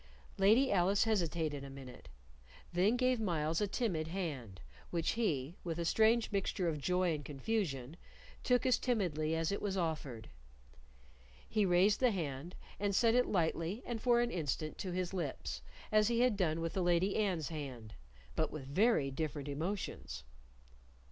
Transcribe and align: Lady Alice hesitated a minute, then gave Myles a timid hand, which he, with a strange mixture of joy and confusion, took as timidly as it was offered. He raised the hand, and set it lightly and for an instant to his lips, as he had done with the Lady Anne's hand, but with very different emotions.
Lady 0.39 0.71
Alice 0.71 1.03
hesitated 1.03 1.63
a 1.63 1.69
minute, 1.69 2.09
then 2.73 2.97
gave 2.97 3.19
Myles 3.19 3.61
a 3.61 3.67
timid 3.67 4.07
hand, 4.07 4.59
which 4.89 5.11
he, 5.11 5.57
with 5.63 5.77
a 5.77 5.85
strange 5.85 6.31
mixture 6.31 6.67
of 6.67 6.79
joy 6.81 7.13
and 7.13 7.23
confusion, 7.23 7.95
took 8.41 8.65
as 8.65 8.79
timidly 8.79 9.35
as 9.35 9.51
it 9.51 9.61
was 9.61 9.77
offered. 9.77 10.31
He 11.47 11.67
raised 11.67 11.99
the 11.99 12.09
hand, 12.09 12.55
and 12.79 12.95
set 12.95 13.13
it 13.13 13.27
lightly 13.27 13.83
and 13.85 14.01
for 14.01 14.21
an 14.21 14.31
instant 14.31 14.79
to 14.79 14.91
his 14.91 15.13
lips, 15.13 15.61
as 15.91 16.07
he 16.07 16.21
had 16.21 16.35
done 16.35 16.61
with 16.61 16.73
the 16.73 16.81
Lady 16.81 17.15
Anne's 17.15 17.49
hand, 17.49 17.93
but 18.35 18.49
with 18.51 18.65
very 18.65 19.11
different 19.11 19.47
emotions. 19.47 20.23